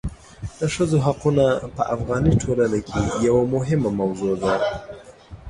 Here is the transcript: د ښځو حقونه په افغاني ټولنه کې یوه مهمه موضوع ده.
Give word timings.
د 0.59 0.61
ښځو 0.73 0.97
حقونه 1.05 1.45
په 1.75 1.83
افغاني 1.95 2.33
ټولنه 2.43 2.79
کې 2.87 3.01
یوه 3.27 3.43
مهمه 3.55 3.89
موضوع 3.99 4.33
ده. 4.43 4.53